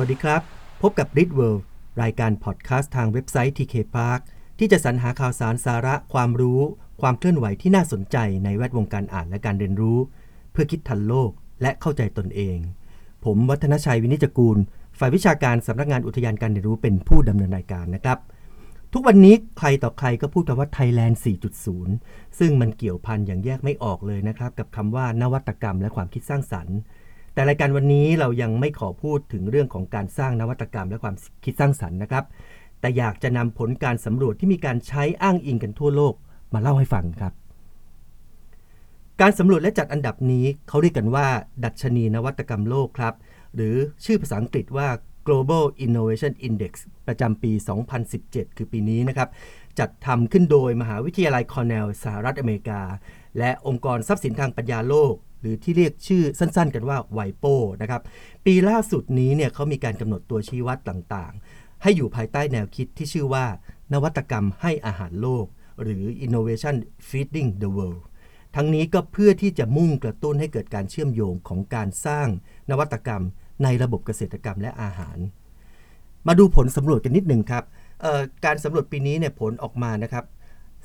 [0.00, 0.42] วัสดีครับ
[0.82, 1.62] พบกับ r e a d World
[2.02, 4.20] รายการพอดแคสต์ทางเว็บไซต์ TK Park
[4.58, 6.60] ที่จะสรรหาข่าวสารสาระความรู้
[7.00, 9.98] ความเคลื่อนไหวที่น่าสนใจในแวดวงการอ่านและการเรียนรู้
[10.52, 11.30] เพื่อคิดทันโลก
[11.62, 12.58] และเข้าใจตนเอง
[13.24, 14.58] ผมวัฒนชัยวินิจกูล
[14.98, 18.18] ฝ่ายวิชาการสำนักงานอุทยานการเรียนรู้เป็นผู้ดำเนินรายการนะครับ
[18.92, 21.14] ทุกวันนี้ใครต่อใครก็พูดกันว่า Thailand
[21.76, 26.78] 4.0 ซึ่งมันเกี่ยวพันอย่างแยกไม่ออกเลยนะครับกับคำว่านวัตกรรมและความคิดสร้างสรรค์
[27.40, 32.24] แต่รายการวันนี้เรายังไม่ขอพูดถึงเรื่องของการสร้างนวัตกรรมและความคิดสร้างสรรค์นะครับ
[32.80, 36.14] แต่อยากจะนำผลการสำรวจที่มีการใช้อ้างอิงกันทั่วโลก
[36.54, 37.32] มาเล่าให้ฟังครับ
[39.20, 41.26] การสำรวจและจัดอันดับนี้เขาเรียกกันว่า
[41.64, 43.14] ดัชนีนวัตกรรมโลกครับ
[43.54, 44.88] หรือชื่อภาษาอังกฤษว่า
[45.26, 46.72] Global Innovation Index
[47.06, 47.52] ประจำปี
[48.04, 49.28] 2017 คือปีนี้นะครับ
[49.78, 52.80] จัดทำขึ้นโดยมหาวิทยาลัยคอร์เนลสหรัฐอเมริกา
[53.38, 57.44] และองค์กรทรัพย์สินทางปัญญาโลก หรือที่เรียกชื่อสั้นๆ กันว่าไวโป
[57.82, 58.02] นะครับ
[58.44, 63.46] ปีล่าสุดนี้เนี่ยเขามีการกำหนดตัวชี้วัดต่างๆ ให้อยู่ภายใต้แนวคิดที่ชื่อว่า
[63.92, 65.46] นวัตกรรมให้อาหารโลก
[65.82, 66.76] หรือ Innovation
[67.08, 68.02] Feeding the World
[68.56, 72.28] ทั้งนี้ก็เพื่อที่จะมุ่งกระตุ้นให้เกิดการเชื่อมโยงของการสร้าง
[72.70, 73.22] นวัตกรรม
[73.62, 75.18] ในระบบเกษตรกรรมและอาหาร
[76.28, 77.64] มาดูผลสำรวจกันนิดหนึ่งครับ
[78.44, 80.24] การสำรวจปีนี้เนี่ยผลออกมานะครับ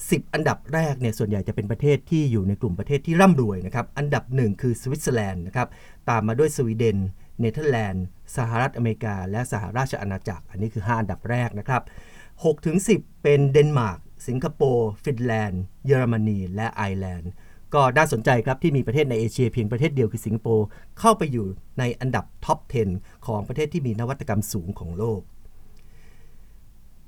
[0.03, 5.67] 10 อันดับแรกเนี่ยส่วนใหญ่จะเป็นประเทศที่อยู่ในกลุ่มประเทศที่ร่ำรวยนะครับ อันดับหนึ่งคือสวิตเซอร์แลนด์นะครับ
[6.09, 6.97] ตามมาด้วยสวีเดน
[7.39, 8.05] เนเธอร์แลนด์
[8.38, 11.81] สหรัฐอเมริกา และสหราชอาณาจักร อันนี้คือ 5 อันดับแรกนะครับ
[12.23, 17.31] 6ถึง10 เป็นเดนมาร์ก สิงคโปร์ ฟินแลนด์ เยอรมนี และไอร์แลนด์
[17.73, 20.66] ก็น่าสนใจครับที่มีประเทศในเอเชียเพียงประเทศเดียวคือสิงคโปร์
[20.99, 21.47] เข้าไปอยู่
[21.79, 22.59] ในอันดับ top
[22.93, 25.21] 10 ของประเทศที่มีนวัตกรรมสูงของโลก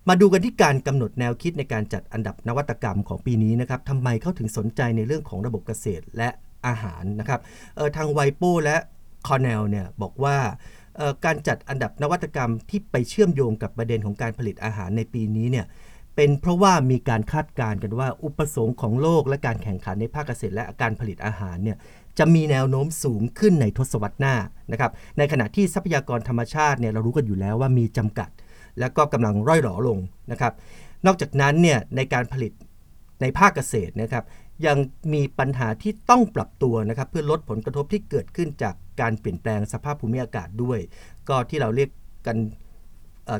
[0.10, 6.30] มาดูกันที่การกำหนดแนวคิดในการจัดอันดับนวัตกรรมของปีนี้นะครับทำไมเขาถึงสนใจในเรื่องของระบบเกษตรและ
[6.68, 7.42] อาหารนะครับ
[7.96, 8.78] ทางไวโปและ
[9.28, 10.38] คอร์เนลเนี่ยบอกว่า
[11.26, 15.66] การจัดอันดับนวัตกรรมที่ไปเชื่อมโยงกับประเด็นของการผลิตอาหารในปีนี้เนี่ย
[16.16, 21.78] เป็นเพราะว่ามีการคาดการณ์กันว่าอุปสงค์ของโลกและการแข่งขันในภาคเกษตรและการผลิตอาหารเนี่ย
[22.20, 24.36] จะมีแนวโน้มสูงขึ้นในทศวรรษหน้า
[24.72, 28.30] นะครับในขณะที่ทรัพยากรธรรมชาติเนี่ยเรารู้กันอยู่แล้วว่ามีจำกัด
[28.80, 30.00] และก็กำลังร่อยหรอลง
[30.32, 30.54] นะครับ
[31.06, 32.52] นอกจากนั้นเนี่ยในการผลิต
[33.22, 34.24] ในภาคเกษตรนะครับ
[34.66, 34.78] ยัง
[35.14, 40.80] มีปัญหาที่ต้องปรับตัวนะครับเพื่อลดผลกระทบที่เกิดขึ้นจากการเปลี่ยนแปลงสภาพภูมิอากาศด้วย
[41.30, 41.90] ก็ที่เราเรียก
[42.28, 42.38] กัน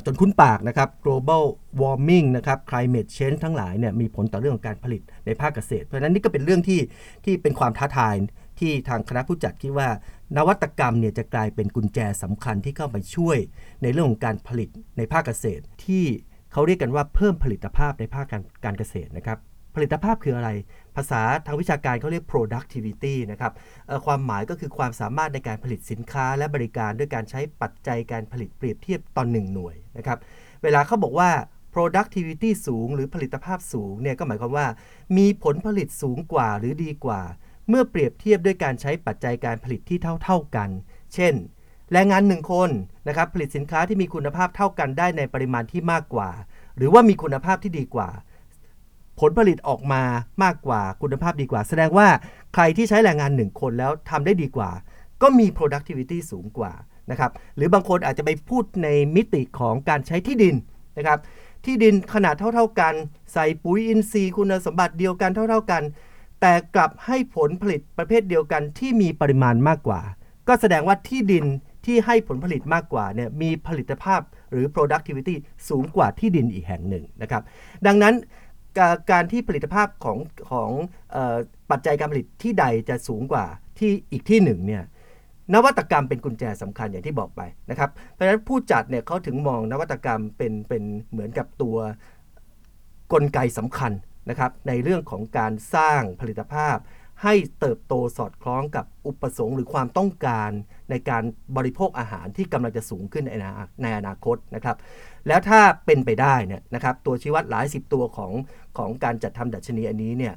[0.06, 1.44] จนคุ้นปากนะครับ global
[1.80, 6.80] warming นะครับ climate change ทั้งหลายเนี่ยมีผลต่อเรื่องของการผลิตในภาคเกษตร เพราะฉะนั้นนี่ก็เป็นเรื่องที่
[7.24, 8.14] ที่เป็นความท้าทาย
[8.60, 9.88] ที่ทางคณะผู้จัดคิดว่า
[10.36, 13.38] นวัตกรรมเนี่ยจะกลายเป็นกุญแจสำคัญที่เข้าไปช่วย
[13.82, 16.04] ในเรื่องของการผลิตในภาคเกษตร ที่
[16.52, 19.38] เขาเรียกกันว่าเพิ่มผลิตภาพในภาคการการเกษตรนะครับ
[19.74, 20.50] ผลิตภาพคืออะไร
[20.96, 23.52] ภาษาทางวิชาการเขาเรียก productivity นะครับ
[24.06, 30.18] ความหมายก็คือความสามารถในการผลิตสินค้าและบริการด้วยการใช้ปัจจัยการผลิตเปรียบเทียบตอนหนึ่งหน่วยนะครับ
[30.62, 31.30] เวลาเขาบอกว่า
[31.74, 34.66] productivity สูง หรือผลิตภาพสูงเนี่ยก็หมายความว่า
[35.16, 37.20] มีผลผลิตสูงกว่าหรือดีกว่า
[37.68, 40.68] เมื่อเปรียบเทียบด้วยการใช้ปัจจัยการผลิตที่เท่าๆกัน
[41.14, 41.34] เช่น
[41.92, 42.70] แรงงานหนึ่งคน
[43.08, 46.30] นะครับผลิตสินค้าที่มีคุณภาพเท่ากันได้ในปริมาณที่มากกว่า
[46.76, 48.08] หรือว่ามีคุณภาพที่ดีกว่า
[49.20, 50.02] ผลผลิตออกมา
[50.42, 52.08] มากกว่าคุณภาพดีกว่า แสดงว่า
[52.54, 54.70] ใครที่ใช้แรงงานหนึ่งคนแล้วทำได้ดีกว่า
[55.22, 56.72] ก็มี productivity สูงกว่า
[57.10, 60.54] นะครับหรือบางคนอาจจะไปพูดในมิติของการใช้ที่ดิน
[60.98, 61.18] นะครับ
[61.64, 62.94] ที่ดินขนาดเท่า ๆกัน
[63.32, 65.82] ใส่ปุ๋ยอินทรีย์คุณสมบัติเดียวกันเท่า ๆกัน
[66.40, 70.00] แต่กลับให้ผลผลิตประเภทเดียวกันที่มีปริมาณมากกว่า
[70.48, 71.44] ก็แสดงว่าที่ดิน
[71.86, 75.34] ที่ให้ผลผลิตมากกว่าเนี่ยมีผลิตภาพหรือ productivity
[75.68, 77.42] สูงกว่าที่ดินอีกแห่งหนึ่งนะครับ
[77.86, 78.14] ดังนั้น
[79.10, 80.18] การที่ผลิตภาพของ
[80.50, 80.70] ของ
[81.70, 83.44] ปัจจัยการผลิตที่ใดจะสูงกว่า
[83.78, 84.82] ที่อีกที่หนึ่งเนี่ย
[85.54, 87.40] นวัตกรรมเป็นกุญแจสำคัญอย่างที่บอกไป
[87.70, 91.76] นะครับเพราะฉะนั้นผู้จัดเนี่ยเขาถึงมองนวัตกรรมเป็นเป็นเหมือนกับตัว
[93.12, 93.92] กลไกสำคัญ
[94.28, 96.76] นะครับในเรื่องของการสร้างผลิตภาพ
[97.24, 100.50] ให้เติบโตสอดคล้องกับอุปสงค์หรือความต้องการ
[100.90, 101.22] ในการ
[101.56, 103.32] บริโภคอาหารที่กำลังจะสูงขึ้นใน
[103.82, 104.76] ในอนาคตนะครับ
[105.28, 108.32] แล้วถ้าเป็นไปได้เนี่ยนะครับตัวชี้วัดหลายสิบตัวของ
[108.78, 110.34] ของการจัดทำดัชนีอันนี้เนี่ย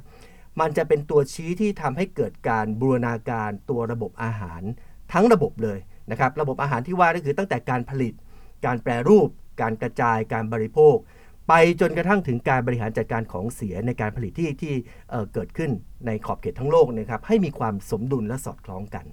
[0.60, 4.62] มันจะเป็นตัวชี้ที่ทำให้เกิดการบูรณาการตัวระบบอาหาร
[5.12, 5.78] ทั้งระบบเลย
[6.10, 8.14] นะครับ ระบบอาหารที่ว่าก็คือตั้งแต่การผลิต
[8.66, 9.28] การแปรรูป
[9.60, 10.96] การกระจายการบริโภค
[11.48, 14.74] ไปจนกระทั่งถึงการบริหารจัดการของเสียในการผลิตที่ที่
[15.10, 15.70] เเกิดขึ้น
[16.06, 19.06] ในขอบเขตทั้งโลกนะครับให้มีความสมดุลและสอดคล้องกัน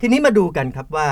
[0.00, 1.08] ทีนี้มาดูกันครับว่า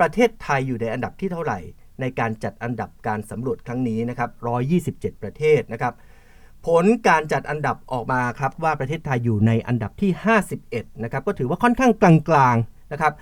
[0.00, 1.58] ประเทศไทยอยู่ในอันดับที่เท่าไหร่
[2.00, 4.30] ในการจัดอันดับการสำรวจครั้งนี้นะครับ
[4.76, 5.94] 127 ประเทศนะครับ
[6.66, 10.10] ผลการจัดอันดับออกมาครับว่าประเทศไทยอยู่ในอันดับที่
[10.56, 13.12] 51 นะครับ ก็ถือว่าค่อนข้างกลางๆนะครับ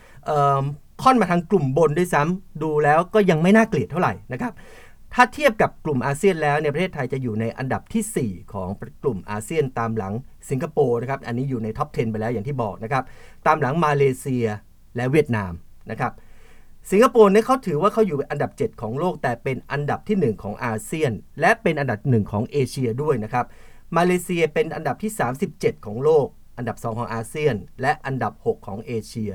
[1.03, 4.53] ค่อนมาทางกลุ่มบนด้วยซ้ำดูแล้วก็ยังไม่น่าเกลียดเท่าไหร่นะครับ
[5.15, 8.69] ถ้าเทียบกับกลุ่มอาเซียนแล้วเนี่ยประเทศไทยจะอยู่ในอันดับที่ 4 ของ
[9.03, 10.15] กลุ่มอาเซียนตามหลัง
[10.51, 13.05] สิงคโปร์นะครับ อันนี้อยู่ใน top 10 ไปแล้วอย่างที่บอกนะครับ
[13.47, 14.47] ตามหลังมาเลเซีย
[14.97, 15.53] และเวียดนาม
[15.91, 16.13] นะครับ
[16.91, 23.47] สิงคโปร์เนี่ยเขาถือว่าเขาอยู่อันดับ 7 ของโลก แต่เป็นอันดับที่ 1 ของอาเซียน และเป็นอันดับหนึ่งของเอเชียด้วยนะครับ
[23.97, 25.13] มาเลเซียเป็นอันดับที่
[25.49, 26.27] 37 ของโลก
[26.57, 29.33] อันดับ 2 ของอาเซียน และอันดับ 6 ของเอเชีย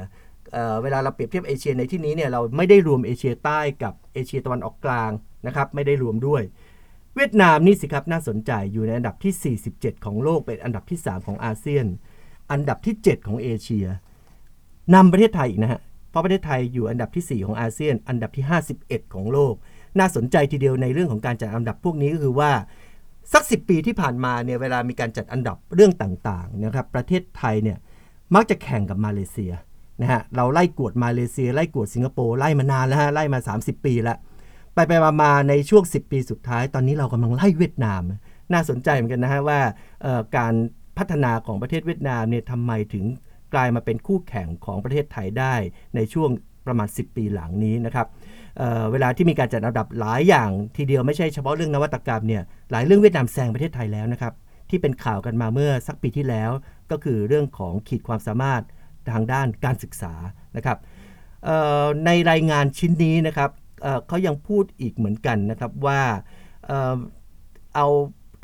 [0.52, 5.12] เเวลาเราเปรียบเทียบเอเชียในที่นี้เนี่ยเราไม่ได้รวมเอเชียใต้กับเอเชียตะวันออกกลาง
[5.48, 6.42] นะครับไม่ได้รวมด้วย
[7.16, 11.86] เวียดนามนี่สิครับน่าสนใจอยู่ในอันดับที่ 47 ของโลกเป็นอันดับที่ 3 ของอาเซียน
[12.52, 13.86] อันดับที่ 7 ของเอเชีย
[14.96, 15.82] นำประเทศไทยอีกนะฮะ
[16.14, 18.46] เพราะประเทศไทยอยู่อันดับที่ 4 ของอาเซียน อันดับที่
[18.80, 19.54] 51 ของโลก
[20.00, 22.52] น่าสนใจทีเดียวในเรื่องของการจัดอันดับพวกนี้ก็คือว่า
[23.34, 27.78] สัก 10 ปีที่ผ่านมาเนี่ยเวลามีการจัดอันดับเรื่องต่างๆนะครับประเทศไทยเนี่ย
[28.36, 29.54] มักจะแข่งกับมาเลเซีย
[30.02, 34.18] นะฮะเราไล่กวดมาเลเซีย ไล่กวดสิงคโปร์ไล่มานานแล้วฮะไล่มา 30 ปีแล้ว
[34.74, 38.02] ไปไปมาในช่วง 10 ปีสุดท้าย ตอนนี้เรากำลังไล่เวียดนาม
[38.54, 39.60] น่าสนใจเหมือนกันนะฮะว่า
[40.38, 40.54] การ
[40.98, 43.06] พัฒนาของประเทศเวียดนามเนี่ยทำไมถึง
[43.54, 45.56] กลายมาเป็นคู่แข่งของประเทศไทยได้
[45.96, 46.30] ในช่วง
[46.68, 48.08] ประมาณ 10 ปีหลังนี้นะครับ
[48.58, 54.34] เเวลาที่มีการจัดอันดับหลายอย่างทีเดียวไม่ใช่เฉพาะเรื่องนวัตกรรมเนี่ยหลายเรื่องเวียดนามแซงประเทศไทยแล้วนะครับ
[54.70, 56.52] ที่เป็นข่าวกันมาเมื่อสักปีที่แล้ว
[56.92, 58.64] ก็คือเรื่องของขีดความสามารถ
[59.14, 60.14] ทางด้านการศึกษา
[60.58, 60.78] นะครับ
[62.06, 63.50] ในรายงานชิ้นนี้นะครับ
[64.08, 66.02] เขายังพูดอีกเหมือนกันนะครับว่า
[67.76, 67.88] เอา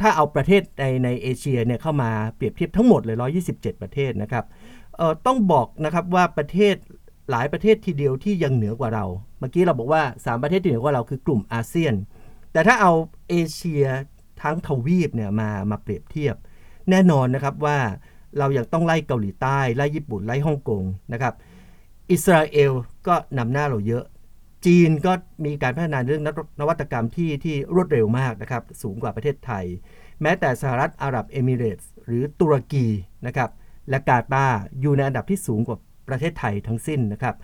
[0.02, 3.18] ถ้าเอาประเทศในในเอเชียเนี่ยเข้ามาเปรียบเทียบทั้งหมดเลย
[3.50, 4.46] 127 ประเทศนะครับ
[5.26, 6.76] ต้องบอกนะครับว่าประเทศ
[7.32, 9.06] หลายประเทศทีเดียวที่ยังเหนือกว่าเรา
[9.40, 11.94] เมื่อกี้เราบอกว่า 3 ประเทศที่เหนือกว่าเราคือกลุ่มอาเซียน
[12.54, 12.92] แต่ถ้าเอา
[13.30, 13.84] เอเชีย
[14.42, 16.36] ทั้งทวีปเนี่ยมามาเปรียบเทียบ
[16.90, 17.78] แน่นอนนะครับว่า
[18.40, 21.34] เรายังต้องไล่เกาหลีใต้ไล่ญี่ปุ่นไล่ฮ่องกงนะครับ
[22.12, 22.72] อิสราเอล
[23.08, 24.04] ก็นำหน้าเราเยอะ
[24.66, 25.12] จีนก็
[25.46, 26.24] มีการพัฒนาเรื่อง
[26.60, 29.66] นวัตกรรมที่ที่รวดเร็วมากนะครับ สูงกว่าประเทศไทย
[30.22, 32.88] แม้แต่สหรัฐอาหรับเอมิเรตส์หรือตุรกี
[33.28, 33.50] นะครับ
[33.90, 35.78] และกาตาร์อยู่ในอันดับที่สูงกว่า
[36.08, 37.36] ประเทศไทยทั้งสิ้นนะครับ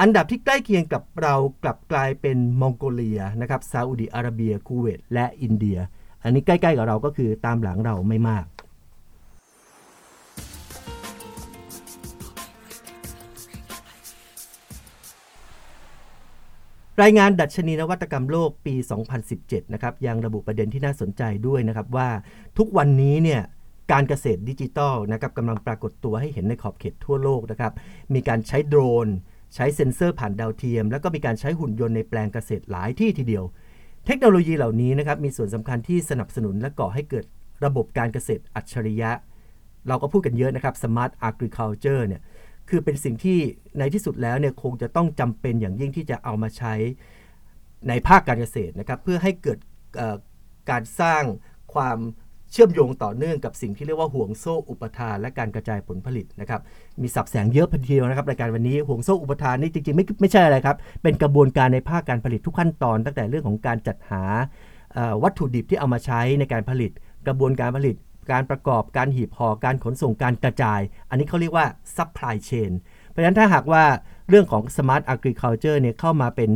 [0.00, 5.78] อันดับที่ใกล้เคียงกับเรากลับกลายเป็นมองโกเลียนะครับซาอุดีอาระเบียคูเวตและอินเดีย
[6.22, 8.46] อันนี้ใกล้ๆกับเราก็คือตามหลังเราไม่มาก
[17.02, 18.74] รายงานดัชนีนวัตกรรมโลกปี
[19.24, 22.08] 2017 นะครับยังระบุประเด็นที่น่าสนใจด้วยนะครับว่า
[22.58, 23.42] ทุกวันนี้เนี่ย
[23.92, 27.72] การเกษตรดิจิทัลนะครับกำลังปรากฏตัวให้เห็นในขอบเขตทั่วโลกนะครับ
[28.14, 29.08] มีการใช้โดรน
[29.54, 33.44] ใช้เซ็นเซอร์ผ่านดาวเทียม แล้วก็มีการใช้หุ่นยนต์ในแปลงเกษตรหลายที่ทีเดียว
[34.06, 37.24] เทคโนโลยีเหล่านี้นะครับมีส่วนสำคัญที่สนับสนุนและก่อให้เกิด
[37.64, 39.10] ระบบการเกษตรอัจฉริยะ
[39.88, 42.22] เราก็พูดกันเยอะนะครับ Smart Agriculture เนี่ย
[42.68, 43.38] คือเป็นสิ่งที่
[43.78, 46.74] ในที่สุดแล้วเนี่ยคงจะต้องจำเป็นอย่างยิ่งที่จะเอามาใช้
[47.88, 49.58] ในภาคการเกษตรนะครับเพื่อให้เกิด
[50.70, 51.22] การสร้าง
[51.74, 51.98] ความ
[52.52, 56.60] เชื่อมโยงต่อเนื่องกับสิ่งที่เรียกว่าห่วงโซ่อุปทานและการกระจายผลผลิตนะครับ
[57.02, 64.22] มีสับแสงเยอะพอดียวนะครับรายการวันนี้ห่วงโซ่อุปทานนี่จริงๆไม่ไม่ใช่อะไรครับ เป็นกระบวนการในภาคการผลิตทุกขั้นตอน ตั้งแต่เรื่องของการจัดหา
[65.22, 66.90] วัตถุดิบที่เอามาใช้ในการผลิต
[67.26, 67.96] กระบวนการผลิต
[68.32, 72.72] การประกอบการหีบห่อการขนส่งการกระจาย อันนี้เขาเรียกว่า supply chain
[73.08, 73.84] เพราะฉะนั้นถ้าหากว่า
[74.28, 76.50] เรื่องของ smart agriculture เนี่ยเข้ามาเป็น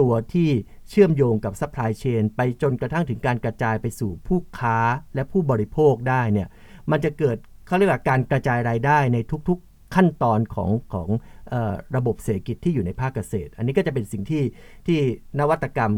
[0.04, 0.50] ัวที่
[0.90, 4.78] เชื่อมโยงกับ supply chain ไปจนกระทั่งถึงการกระจายไปสู่ผู้ค้า
[5.14, 6.48] และผู้บริโภคได้เนี่ย
[6.90, 7.36] มันจะเกิด
[7.66, 11.08] เขาเรียกว่าการกระจายรายได้ในทุกๆขั้นตอนของของ
[11.52, 14.42] ออระบบเศรษฐกิจที่อยู่ในภาคเกษตร อันนี้ก็จะเป็นสิ่งที่
[14.86, 14.98] ที่
[15.38, 15.92] นวัตกรรม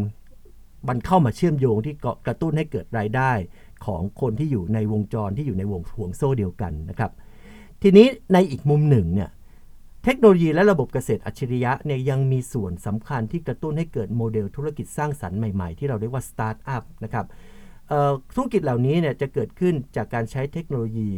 [0.88, 1.95] มันเข้ามาเชื่อมโยงที่
[2.26, 3.33] กระตุ้นให้เกิดรายได้
[3.87, 7.12] ของคนที่อยู่ในวงจรที่อยู่ในวงห่วงโซ่เดียวกันนะครับ
[7.83, 9.31] ทีนี้ในอีกมุมหนึ่งเนี่ย
[10.09, 17.27] เทคโนโลยีและระบบเกษตรอัจฉริยะเนี่ยยังมีส่วนสำคัญที่กระตุ้นให้เกิดโมเดลธุรกิจสร้างสรรค์ใหม่ๆ ที่เราเรียกว่าสตาร์ทอัพนะครับ
[18.35, 21.11] ธุรกิจเหล่านี้เนี่ยจะเกิดขึ้นจากการใช้เทคโนโลยี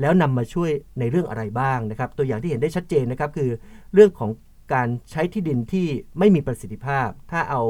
[0.00, 0.70] แล้วนำมาช่วย
[1.00, 3.50] ในเรื่องอะไรบ้างนะครับ ตัวอย่างที่เห็นได้ชัดเจนนะครับคือ
[3.94, 4.30] เรื่องของ
[4.74, 5.86] การใช้ที่ดินที่
[6.18, 7.62] ไม่มีประสิทธิภาพ ถ้าเอา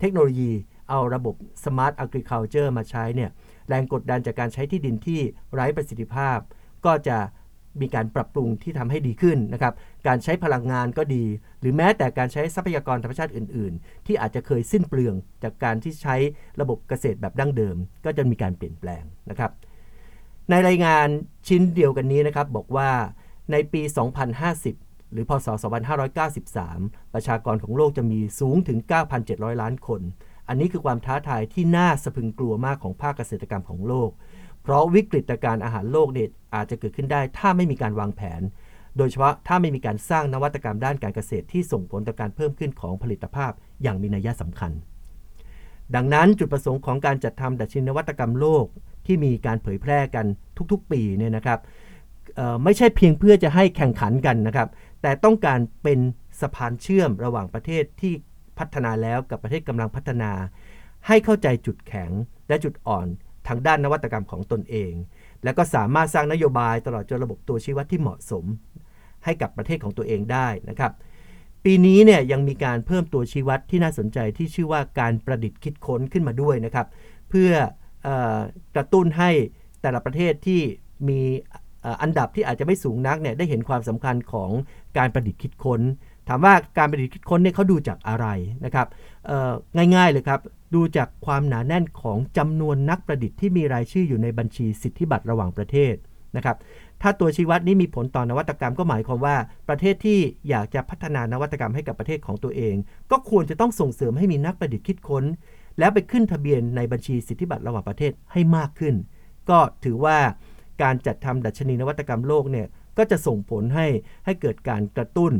[0.00, 0.50] เทคโนโลยี
[0.90, 3.30] เอาระบบ Smart Agriculture มาใช้เนี่ย
[3.68, 5.20] แรงกดดันจากการใช้ที่ดินที่
[5.54, 6.38] ไร้ประสิทธิภาพ
[6.86, 7.18] ก็จะ
[7.82, 9.72] มีการปรับปรุงที่ทำให้ดีขึ้นนะครับ
[10.06, 11.24] การใช้พลังงานก็ดี
[11.60, 16.16] หรือแม้แต่การใช้ทรัพยากรธรรมชาติอื่น ๆ ที่อาจจะเคยสิ้นเปลืองจากการที่ใช้
[16.60, 19.50] ระบบเกษตรแบบดั้งเดิม ก็จะมีการเปลี่ยนแปลงนะครับ
[20.50, 21.08] ในรายงาน
[21.48, 22.90] ชิ้นเดียวกันนี้นะครับบอกว่า
[23.52, 23.82] ในปี
[24.46, 25.48] 2050 หรือพศ
[26.30, 28.78] 2593 ประชากรของโลกจะมีสูงถึง
[29.20, 30.00] 9,700 ล้านคน
[30.48, 34.10] อันนี้คือความท้าทายที่น่าสะพึงกลัวมากของภาคเกษตรกรรมของโลก
[34.62, 38.42] เพราะวิกฤตการอาหารโลกเนี่ยอาจจะเกิดขึ้นได้ถ้าไม่มีการวางแผน
[38.96, 44.72] โดยเฉพาะถ้าไม่มีการสร้างนวัตกรรมด้านการเกษตรที่ส่งผลต่อการเพิ่มขึ้นของผลิตภาพอย่างมีนัยสำคัญ
[45.94, 48.66] ดังนั้นจุดประสงค์ของการจัดทำดัชนีนวัตกรรมโลก
[49.06, 50.26] ที่มีการเผยแพร่กัน
[50.72, 51.60] ทุกๆ ปีเนี่ยนะครับ
[52.64, 54.68] ไม่ใช่เพียงเพื่อจะให้แข่งขันกันนะครับ
[55.02, 55.98] แต่ต้องการเป็น
[56.40, 58.12] สะพานเชื่อมระหว่างประเทศที่
[58.58, 60.32] พัฒนาแล้วกับประเทศกำลังพัฒนา
[61.06, 62.10] ให้เข้าใจจุดแข็ง
[62.48, 63.06] และจุดอ่อน
[63.48, 64.92] ทางด้านนวัตกรรมของตนเอง
[65.44, 68.44] และก็สามารถสร้างนโยบายตลอดจนระบบตัวชี้วัดที่เหมาะสม
[69.26, 70.92] ให้กับประเทศของตัวเองได้นะครับ
[71.64, 76.86] ปีนี้เนี่ยยังมีการเพิ่มตัวชี้วัดที่น่าสนใจที่ชื่อว่าการประดิษฐ์คิดค้นขึ้นมาด้วยนะครับ
[77.30, 77.50] เพื่อ
[78.76, 79.30] กระตุ้นให้
[79.82, 80.60] แต่ละประเทศที่
[81.08, 81.20] มี
[82.02, 84.50] อันดับที่อาจจะไม่สูงนักเนี่ยได้เห็นความสำคัญของ
[84.98, 85.80] การประดิษฐ์คิดค้น
[86.28, 88.26] ถามว่าการประดิษฐ์คิดค้นเนี่ยเขาดูจากอะไร
[88.64, 88.86] นะครับ
[89.96, 90.40] ง่ายๆเลยครับ
[90.74, 95.94] ดูจากความหนาแน่นของจำนวนนักประดิษฐ์ที่มีรายชื่ออยู่ในบัญชีสิทธิบัตรระหว่างประเทศ
[96.36, 96.56] นะครับ
[97.08, 99.36] ถ้าตัวชี้วัดนี้มีผลต่อนวัตกรรมก็หมายความว่า
[99.68, 102.74] ประเทศที่อยากจะพัฒนานวัตกรรมให้กับประเทศของตัวเอง
[103.10, 105.24] ก็ควรจะต้องส่งเสริมให้มีนักประดิษฐ์คิดค้น
[105.78, 108.94] แล้วไปขึ้นทะเบียนในบัญชีสิทธิบัตรระหว่างประเทศให้มากขึ้น
[109.50, 110.18] ก็ถือว่า
[110.82, 112.66] การจัดทำดัชนีนวัตกรรมโลกเนี่ย
[112.98, 113.86] ก็จะส่งผลให้
[114.24, 115.32] ให้เกิดการกระตุ้น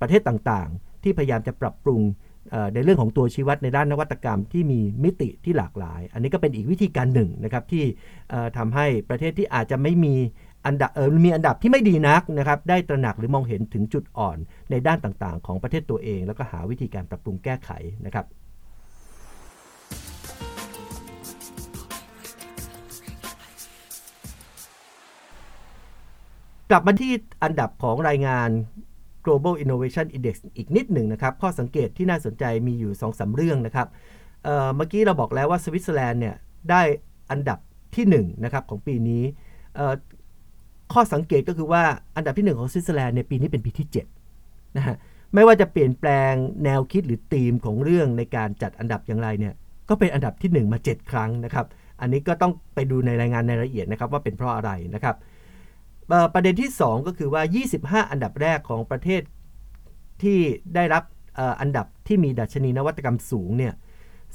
[0.00, 2.02] ประเทศต่างๆ ที่พยายามจะปรับปรุง
[2.74, 7.84] ในเรื่องของตัวชี้วัดในด้านนวัตกรรมที่มีมิติที่หลากหลาย อันนี้ก็เป็นอีกวิธีการหนึ่งนะครับที่
[8.56, 10.14] ทำให้ประเทศที่อาจจะไม่มี
[10.66, 14.38] อันดับเออมีอันดับที่ไม่ดีนักนะครับได้ตระหนักหรือมองเห็นถึงจุดอ่อน
[14.70, 17.70] ในด้านต่างๆ ของประเทศตัวเอง แล้วก็หาวิธีการปรับปรุงแก้ไข
[18.06, 18.26] นะครับ
[26.70, 27.12] กลับมาที่
[27.44, 28.48] อันดับของรายงาน
[29.24, 33.88] global innovation index อีกนิดหนึ่งนะครับ ข้อสังเกตที่น่าสนใจมีอยู่2อสเรื่องนะครับ
[34.44, 36.34] เเมื่อกี้เราบอกแล้วว่าสวิตเซอร์แลนด์เนี่ย
[36.70, 36.82] ได้
[37.30, 37.58] อันดับ
[37.96, 39.22] ที่1นะครับของปีนี้
[40.94, 41.82] ข้อสังเกตก็คือว่า
[42.16, 43.88] อันดับที่ 1 ของสวิตเซอร์แลนด์ในปีนี้เป็นปีที่
[44.32, 44.96] 7นะฮะ
[45.34, 46.34] ไม่ว่าจะเปลี่ยนแปลง
[46.64, 49.54] แนวคิดหรือธีมของเรื่องในการจัดอันดับอย่างไรเนี่ย
[49.88, 51.66] ก็เป็นอันดับที่ 1 มา 7 ครั้งนะครับ
[52.00, 55.16] อันนี้ก็ต้องไปดูในรายงานในรายละเอียดนะครับว่าเป็นเพราะอะไรนะครับ
[56.34, 57.42] ประเด็นที่ 2 ก็คือว่า
[58.02, 59.22] 25 อันดับแรกของประเทศ
[60.22, 60.38] ที่
[60.74, 61.02] ได้รับ
[61.60, 63.74] อันดับที่มีดัชนีนวัตกรรมสูงเนี่ย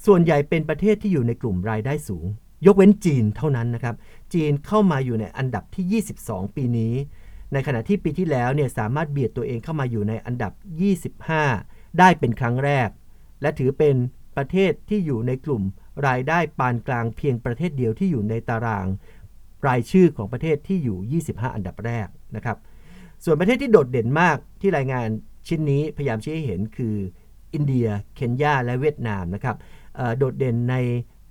[0.05, 2.25] ส่วนใหญ่เป็นประเทศที่อยู่ในกลุ่มรายได้สูง
[2.65, 3.95] ยกเว้นจีนเท่านั้นนะครับ
[4.33, 6.93] จีนเข้ามาอยู่ในอันดับที่ 22 ปีนี้
[7.53, 10.53] ในขณะที่ปีที่แล้วเนี่ยสามารถเบียดตัวเองเข้ามาอยู่ในอันดับ
[11.25, 12.89] 25 ได้เป็นครั้งแรก
[13.41, 13.95] และถือเป็น
[14.37, 15.63] ประเทศที่อยู่ในกลุ่ม
[16.07, 18.87] รายได้ปานกลางเพียงประเทศเดียวที่อยู่ในตาราง
[19.67, 22.57] รายชื่อของประเทศที่อยู่ 25 อันดับแรกนะครับ
[23.23, 25.07] ส่วนประเทศที่โดดเด่นมากที่รายงาน
[25.47, 26.95] ชิ้นนี้พยายามชี้ให้เห็นคือ
[27.53, 29.55] อินเดีย เคนยา และเวียดนามนะครับ
[30.17, 30.75] โดดเด่นใน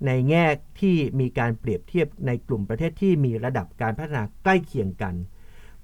[0.06, 0.44] ในแง่
[0.80, 5.14] ที่มีการเปรียบเทียบในกลุ่มประเทศที่มีระดับการพัฒนาใกล้เคียงกัน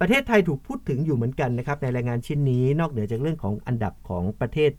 [0.00, 4.70] ประเทศไทยถูกพูดถึงอยู่เหมือนกันนะครับในรายงานชิ้นนี้นอกเหนือจากเรื่องของอันดับของประเทศ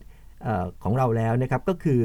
[0.46, 0.48] อ
[0.82, 2.00] ของเราแล้วนะครับก็คือ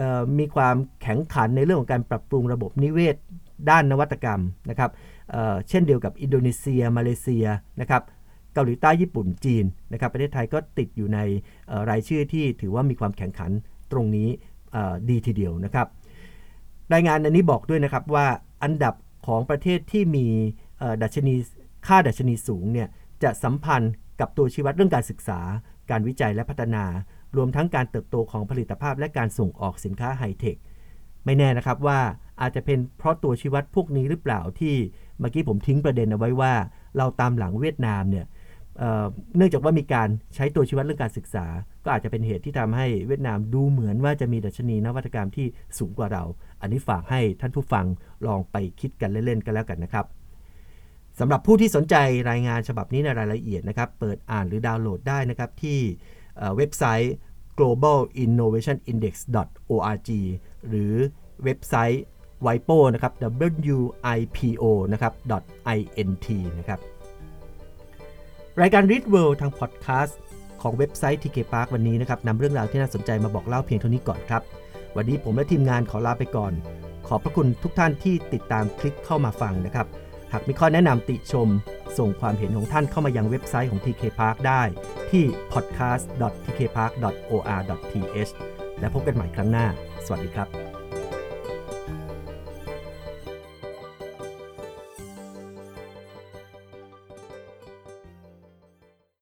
[0.00, 0.02] อ
[0.38, 3.16] มีความแข็งขันในเรื่องของการปรับปรุงระบบนิเวศ
[3.70, 4.40] ด้านนวัตกรรม
[4.70, 4.90] นะครับ
[5.30, 7.46] เเช่นเดียวกับอินโดนีเซีย มาเลเซีย
[7.80, 8.02] นะครับ
[8.54, 11.18] เกาหลีใต้ญี่ปุ่นจีนนะครับประเทศไทยก็ติดอยู่ใน
[11.90, 13.50] รายชื่อที่ถือว่ามีความแข่งขัน
[13.92, 14.28] ตรงนี้
[15.08, 15.86] ดีทีเดียวนะครับ
[16.92, 18.26] รายงานอันนี้บอกด้วยนะครับว่า
[18.62, 18.94] อันดับ
[19.26, 20.26] ของประเทศที่มี
[21.02, 21.34] ดัชนี
[21.86, 22.88] ค่าดัชนีสูงเนี่ย
[23.22, 25.40] จะสัมพันธ์กับตัวชี้วัดเรื่องการศึกษา
[25.90, 26.84] การวิจัยและพัฒนา
[27.36, 30.56] รวมทั้งการเติบโตของผลิตภาพและการส่งออกสินค้าไฮเทค
[31.24, 32.00] ไม่แน่นะครับว่า
[32.40, 34.74] อาจจะเป็นเพราะตัวชี้วัดพวกนี้หรือเปล่าที่
[35.18, 36.54] เมื่อกี้ผมทิ้งประเด็นเอาไว้ว่า
[36.96, 38.26] เราตามหลังเวียดนามเนี่ย
[39.36, 41.46] เนื่องจากว่ามีการใช้ตัวชี้วัดเรื่องการศึกษา
[41.84, 45.46] ก็อาจจะเป็นเหตุที่ทำให้เวียดนามดูเหมือนว่าจะมีดัชนีนวัตกรรมที่
[45.78, 46.24] สูงกว่าเรา
[46.60, 47.86] อันนี้ฝากให้ท่านผู้ฟัง
[48.26, 50.06] ลองไปคิดกันเล่นๆกันแล้วกันนะครับ
[51.18, 51.94] สำหรับผู้ที่สนใจ
[52.30, 55.78] รายงานฉบับนี้ในรายละเอียดนะครับ เปิดอ่านหรือดาวน์โหลดได้นะครับที่
[56.56, 57.14] เว็บไซต์
[57.58, 60.10] globalinnovationindex.org
[60.68, 60.94] หรือ
[61.44, 62.02] เว็บไซต์
[62.46, 65.12] wipo นะครับ wipo นะครับ
[65.76, 66.80] .int นะครับ
[68.60, 70.18] รายการ Read World ทางพอดแคสต์
[70.62, 74.42] ของเว็บไซต์ TK Park วันนี้นะครับนำเรื่องราวที่น่าสนใจมาบอกเล่าเพียงเท่านี้ก่อนครับ
[74.96, 76.52] วันนี้ผมและทีมงานขอลาไปก่อน
[77.06, 79.86] ขอบพระคุณทุกท่านที่ติดตามคลิกเข้ามาฟังนะครับ
[80.32, 81.48] หากมีข้อแนะนำติชม
[81.98, 84.62] ส่งความเห็นของท่านเข้ามายังเว็บไซต์ของ TK Park ได้
[85.10, 88.32] ที่ podcast.tkpark.or.th
[88.80, 89.66] และพบกันใหม่ครั้งหน้า
[90.06, 90.71] สวัสดีครับ